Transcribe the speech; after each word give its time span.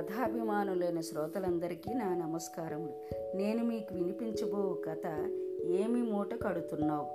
కథాభిమానులైన 0.00 1.00
శ్రోతలందరికీ 1.00 1.94
నా 1.94 2.14
నమస్కారములు. 2.14 3.16
నేను 3.36 3.64
మీకు 3.64 3.94
వినిపించబో 3.94 4.78
కథ 4.86 5.30
ఏమి 5.64 6.02
మూట 6.02 6.42
కడుతున్నావు? 6.42 7.06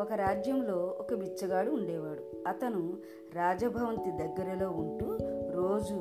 ఒక 0.00 0.12
రాజ్యంలో 0.12 0.96
ఒక 0.98 1.14
బిచ్చగాడు 1.14 1.70
ఉండేవాడు. 1.70 2.48
అతను 2.48 2.92
రాజభవంతి 3.34 4.10
దగ్గరలో 4.10 4.70
ఉంటూ 4.70 5.18
రోజు 5.52 5.94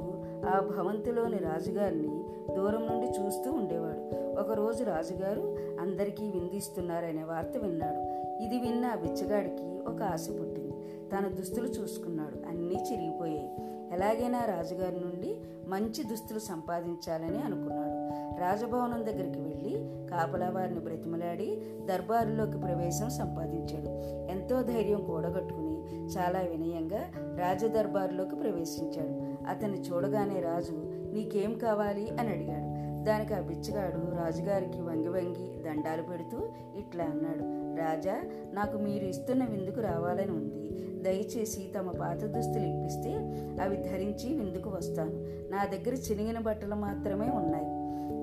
ఆ 0.47 0.73
భవంతిలోని 0.77 1.37
రాజుగారిని 1.37 2.23
దూరం 2.55 2.87
నుండి 2.87 3.07
చూస్తూ 3.07 3.51
ఉండేవాడు. 3.51 4.15
ఒకరోజు 4.41 4.83
రాజుగారు 4.83 5.57
అందరికీ 5.81 6.23
విందిస్తున్నారనే 6.23 7.23
వార్త 7.23 7.57
విన్నాడు. 7.57 8.21
ఇది 8.43 8.59
విన్న 8.59 8.85
ఆ 8.85 8.95
బిచ్చగాడికి 8.95 9.79
ఒక 9.87 10.01
ఆశ 10.01 10.27
పుట్టింది. 10.29 10.73
తన 11.11 11.27
దుస్తులు 11.27 11.67
చూసుకున్నాడు. 11.67 12.47
అన్నీ 12.47 12.75
చిరిగిపోయాయి. 12.91 13.70
ఎలాగైనా 13.91 14.45
రాజుగారి 14.45 14.95
నుండి 14.95 15.41
మంచి 15.67 16.03
దుస్తులు 16.03 16.39
సంపాదించాలని 16.39 17.41
అనుకున్నాడు. 17.41 18.01
రాజభవనం 18.41 19.05
దగ్గరికి 19.05 19.39
వెళ్ళి 19.39 19.71
కాపలా 20.09 20.49
వారిని 20.49 20.79
బ్రతిమలాడి 20.79 21.61
దర్బారులోకి 21.85 22.57
ప్రవేశం 22.57 23.09
సంపాదించాడు. 23.09 23.89
ఎంతో 24.31 24.61
ధైర్యం 24.61 25.03
కూడగట్టుకుని 25.03 25.95
చాలా 26.17 26.39
వినయంగా 26.39 27.03
రాజదర్బారులోకి 27.17 28.35
ప్రవేశించాడు. 28.35 29.45
అతన్ని 29.49 29.81
చూడగానే 29.81 30.39
రాజు 30.39 30.71
నీకేం 31.13 31.57
కావాలి? 31.57 32.09
అని 32.09 32.29
అడిగాడు. 32.29 32.71
దానికి 33.03 33.33
ఆ 33.33 33.39
బిచ్చగాడు 33.39 34.23
రాజుగారికి 34.23 34.81
వంగి 34.81 35.07
వంగి 35.07 35.63
దండాలు 35.63 36.03
పెడుతూ 36.03 36.37
ఇట్లా 36.75 37.03
అన్నాడు. 37.03 37.60
రాజా 37.81 38.15
నాకు 38.53 38.77
మీరు 38.77 39.05
ఇస్తున్న 39.05 39.45
విందుకు 39.45 39.81
రావాలని 39.81 40.31
ఉంది. 40.31 40.57
దయచేసి 41.03 41.71
తమ 41.79 41.91
పాత 41.91 42.25
దుస్తులు 42.25 42.65
ఇప్పిస్తే 42.65 43.13
అవి 43.61 43.77
ధరించి 43.77 44.33
విందుకు 44.33 44.69
వస్తాను. 44.69 45.13
నా 45.51 45.65
దగ్గర 45.65 45.93
చినిగిన 45.93 46.39
బట్టలు 46.39 46.75
మాత్రమే 46.75 47.29
ఉన్నాయి. 47.29 47.81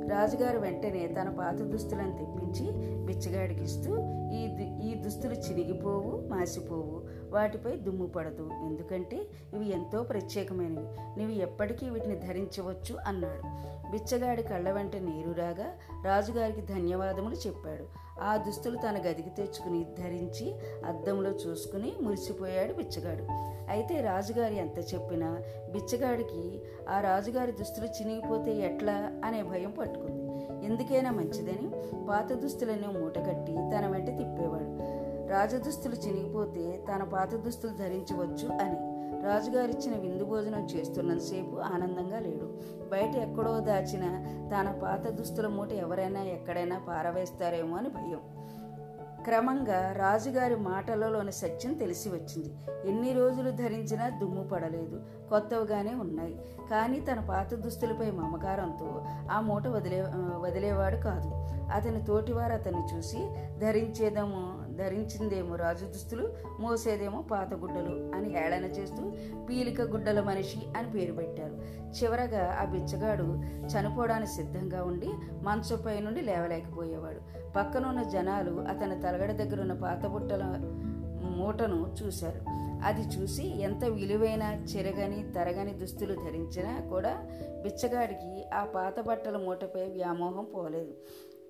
రాజుగారు 0.09 0.59
వెంటనే 0.59 1.07
తన 1.07 1.29
పాత 1.29 1.55
దుస్తులను 1.55 2.13
తెప్పించి 2.17 2.71
బిచ్చగాడికి 3.07 3.65
ఇస్తూ 3.65 3.93
ఈ 4.33 4.43
ఈ 4.91 4.95
దుస్తులు 4.95 5.35
చినిగిపోవు 5.35 6.29
మాసిపోవు 6.29 7.03
వాటిపై 7.31 7.77
దుమ్ము 7.77 8.07
పడదు. 8.07 8.51
ఎందుకంటే 8.67 9.17
ఇవి 9.55 9.73
ఎంతో 9.73 10.03
ప్రత్యేకమైనవి. 10.03 11.19
నీవు 11.19 11.31
ఎప్పటికీ 11.31 11.91
వీటిని 11.91 12.17
ధరించవచ్చు 12.17 12.97
అన్నాడు. 13.07 13.43
బిచ్చగాడి 13.91 14.43
కళ్ళ 14.43 14.71
వెంట 14.71 14.97
నీరు 14.97 15.31
రాగా 15.31 15.67
రాజుగారికి 16.05 16.61
ధన్యవాదములు 16.61 17.35
చెప్పాడు. 17.35 18.08
ఆ 18.23 18.37
దుస్తులు 18.37 18.77
తన 18.77 18.99
గదికి 18.99 19.31
తెచ్చుకుని 19.31 19.87
ధరించి 19.99 20.55
అద్దంలో 20.85 21.31
చూసుకుని 21.31 21.93
మురిసిపోయాడు 22.03 22.73
బిచ్చగాడు. 22.73 23.27
అయితే 23.71 24.01
రాజుగారి 24.01 24.57
ఎంత 24.57 24.95
చెప్పినా 24.95 25.43
బిచ్చగాడికి 25.73 26.61
ఆ 26.89 27.01
రాజుగారి 27.01 27.53
దుస్తులు 27.53 27.87
చినిగిపోతే 27.87 28.57
ఎట్లా 28.57 29.21
అనే 29.25 29.43
భయం 29.43 29.71
పట్టుకుంది. 29.71 30.29
ఎందుకైనా 30.67 31.11
మంచిదని 31.11 31.71
పాత 32.07 32.33
దుస్తులన్నీ 32.33 32.87
మూటకట్టి 32.87 33.53
తన 33.53 33.87
వెంట 33.87 34.07
తిప్పేవాడు. 34.07 34.99
రాజదుస్తులు 35.29 35.95
చినిగిపోతే 35.95 36.85
తన 36.93 37.03
పాత 37.03 37.35
దుస్తులు 37.35 37.73
ధరించవచ్చు 37.73 38.49
అని 38.63 38.88
రాజుగారిచ్చిన 39.29 39.97
విందు 39.97 40.25
భోజనం 40.25 40.67
చేస్తున్నంతసేపు 40.67 41.61
ఆనందంగా 41.61 42.19
లేడు. 42.19 42.61
బయట 42.91 43.17
ఎక్కడో 43.17 43.61
దాచిన 43.61 44.05
తన 44.55 44.81
పాత 44.83 45.09
దుస్తుల 45.09 45.47
మూట 45.47 45.73
ఎవరైనా 45.73 46.23
ఎక్కడైనా 46.23 46.79
పారవేస్తారేమో 46.89 47.77
అని 47.77 47.89
భయం. 47.89 48.21
క్రమంగా 49.25 49.93
రాజుగారి 49.93 50.57
మాటలలోని 50.57 51.33
సత్యం 51.33 51.75
తెలిసి 51.75 52.09
వచ్చింది. 52.09 52.55
ఎన్ని 52.89 53.13
రోజులు 53.13 53.51
ధరించినా 53.51 54.09
దుమ్ము 54.09 54.45
పడలేదు. 54.45 55.01
కొత్తవిగానే 55.31 55.95
ఉన్నాయి. 55.95 56.41
కానీ 56.71 57.01
తన 57.01 57.21
పాత 57.21 57.55
దుస్తులపై 57.55 58.11
మమకారంతో 58.11 59.05
ఆ 59.31 59.41
మూట 59.41 59.67
వదిలే 59.67 60.05
వదిలేవాడు 60.17 60.97
కాదు. 60.97 61.31
అతని 61.73 62.05
తోటివారు 62.05 62.53
అతన్ని 62.53 62.97
చూసి 62.97 63.31
ధరించేదేమో 63.59 64.55
ధరించిందేమో 64.75 65.57
రాజు 65.57 65.85
దుస్తులు 65.85 66.29
మోసేదేమో 66.61 67.23
పాత 67.23 67.55
గుడ్డలు 67.55 68.17
అని 68.17 68.29
హేళన 68.29 68.65
చేస్తూ 68.65 69.13
పీలిక 69.49 69.81
గుడ్డల 69.81 70.21
మనిషి 70.21 70.63
అని 70.77 70.91
పేరు 70.91 71.13
పెట్టారు. 71.13 71.53
చివరగా 71.99 72.59
ఆ 72.61 72.65
బిచ్చగాడు 72.65 73.25
చనిపోవడానికి 73.67 74.31
సిద్ధంగా 74.31 74.85
ఉండి 74.85 75.11
మంచంపై 75.43 76.01
నుండి 76.01 76.21
లేవలేకపోయేవాడు. 76.21 77.21
పక్కనున్న 77.57 78.03
జనాలు 78.03 78.51
అతని 78.51 79.01
తలగడ 79.01 79.33
దగ్గర 79.33 79.61
ఉన్న 79.61 79.73
పాత 79.73 80.07
బుట్టల 80.07 80.43
మూటను 81.23 81.95
చూశారు. 82.03 82.41
అది 82.85 83.01
చూసి 83.01 83.61
ఎంత 83.61 83.85
విలువైన 83.85 84.65
చెరగని 84.77 85.33
తరగని 85.33 85.75
దుస్తులు 85.75 86.15
ధరించినా 86.15 86.81
కూడా 86.91 87.27
బిచ్చగాడికి 87.63 88.45
ఆ 88.55 88.65
పాత 88.65 89.01
బట్టల 89.01 89.37
మూటపై 89.37 89.83
వ్యామోహం 89.83 90.45
పోలేదు. 90.45 90.93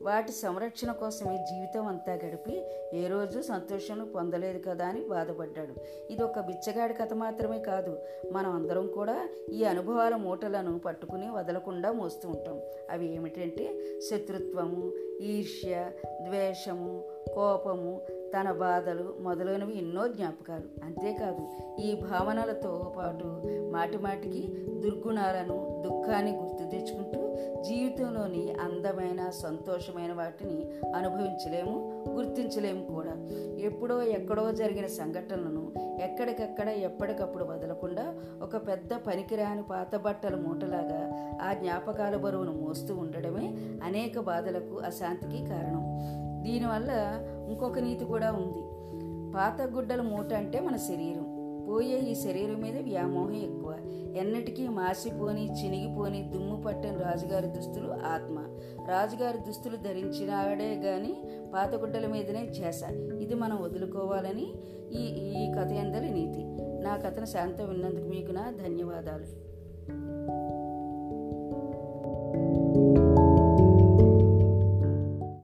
వాటి 0.02 0.32
సంరక్షణ 0.32 0.92
కోసమే 0.92 1.36
జీవితం 1.36 1.86
అంతా 1.86 2.12
గడిపి 2.12 2.62
ఏ 2.92 3.06
రోజు 3.06 3.40
సంతోషం 3.40 4.10
పొందలేదు 4.14 4.62
కదా 4.68 4.86
అని 4.86 5.08
బాధపడ్డాడు. 5.08 5.74
ఇది 6.12 6.22
ఒక 6.22 6.40
బిచ్చగాడి 6.40 6.94
కథ 6.94 7.12
మాత్రమే 7.12 7.58
కాదు. 7.58 7.98
మనం 8.32 8.50
అందరం 8.50 8.86
కూడా 8.86 9.28
ఈ 9.52 9.64
అనుభవాల 9.64 10.16
మూటలను 10.16 10.78
పట్టుకుని 10.78 11.30
వదలకుండా 11.30 11.92
మోస్తూ 11.92 12.28
ఉంటాం. 12.28 12.60
అవి 12.90 13.14
ఏమిటంటే 13.14 13.82
శత్రుత్వము 14.10 14.92
ఈర్ష్య 15.20 15.90
ద్వేషము 16.22 17.02
కోపము 17.34 18.00
తన 18.36 18.52
బాధలు 18.52 19.14
మొదలైనవి 19.20 19.78
ఎన్నో 19.78 20.08
జ్ఞాపకాలు. 20.08 20.84
అంతేకాదు 20.84 21.48
ఈ 21.80 21.94
భావనలతో 21.94 22.94
పాటు 22.98 23.24
మాటిమాటికి 23.72 24.48
దుర్గుణాలను 24.80 25.82
దుఃఖాన్ని 25.86 26.36
గుర్తు 26.36 26.64
తెచ్చుకుంటూ 26.70 27.28
జీవితంలోని 27.62 28.54
అందమైన 28.60 29.30
సంతోషమైన 29.30 30.12
వాటిని 30.12 30.66
అనుభవించలేము 30.96 32.04
గుర్తించలేము 32.08 32.86
కూడా. 32.86 33.12
ఎప్పుడో 33.58 34.02
ఎక్కడో 34.02 34.52
జరిగిన 34.52 34.86
సంఘటనలను 34.86 35.72
ఎక్కడికక్కడ 36.02 36.68
ఎప్పటికప్పుడు 36.68 37.44
వదలకుండా 37.44 38.14
ఒక 38.42 38.56
పెద్ద 38.56 38.94
పనికిరాని 38.94 39.62
పాత 39.62 39.96
బట్టల 39.96 40.34
మూటలాగా 40.34 41.30
ఆ 41.42 41.52
జ్ఞాపకాల 41.52 42.16
బరువును 42.16 42.52
మోస్తూ 42.52 42.96
ఉండడమే 42.96 43.46
అనేక 43.84 44.20
బాధలకు 44.20 44.78
అశాంతికి 44.78 45.46
కారణం. 45.46 45.84
దీనివల్ల 46.42 46.90
ఇంకొక 47.48 47.78
నీతి 47.78 48.04
కూడా 48.04 48.32
ఉంది. 48.32 48.78
పాత 49.32 49.62
గుడ్డల 49.62 50.00
మూట 50.00 50.32
అంటే 50.32 50.60
మన 50.60 50.76
శరీరం. 50.76 51.38
పోయే 51.68 51.98
ఈ 51.98 52.14
శరీరం 52.14 52.60
మీద 52.60 52.78
వ్యామోహం 52.78 53.34
ఎక్కువ. 53.34 53.76
ఎన్నటికీ 54.16 54.68
మాసిపోని 54.68 55.64
చినిగిపోని 55.64 56.22
దుమ్ము 56.22 56.62
పట్టని 56.62 56.96
రాజుగారి 56.96 57.46
దుస్తులు 57.46 57.92
ఆత్మ. 57.92 58.38
రాజుగారి 58.88 59.38
దుస్తులు 59.38 59.76
ధరించినాడే 59.76 60.74
గాని 60.74 61.16
పాతగుడ్డల 61.54 62.06
మీదనే 62.06 62.44
చేస 62.44 62.82
ఇది 63.20 63.34
మనం 63.34 63.62
వదులుకోవాలని 63.62 64.52
ఈ 64.92 65.04
ఈ 65.08 65.52
కథ 65.52 65.72
ఎందలి 65.72 66.10
నీతి. 66.10 66.44
నా 66.84 66.96
కథను 66.96 67.24
శాంతం 67.24 67.68
విన్నందుకు 67.68 68.08
మీకు 68.08 68.32
నా 68.32 68.50
ధన్యవాదాలు. 68.50 69.48